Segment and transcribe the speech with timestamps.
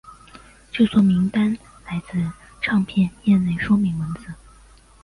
[0.71, 1.55] 制作名单
[1.85, 2.17] 来自
[2.59, 4.33] 唱片内页说明文字。